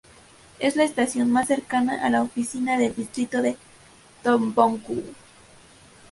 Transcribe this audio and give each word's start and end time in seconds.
Es 0.57 0.75
la 0.77 0.83
estación 0.83 1.29
más 1.31 1.47
cercana 1.47 2.03
a 2.03 2.09
la 2.09 2.23
oficina 2.23 2.75
del 2.79 2.95
distrito 2.95 3.39
de 3.43 3.55
Dobong-gu. 4.23 5.03